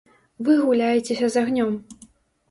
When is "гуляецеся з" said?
0.61-1.43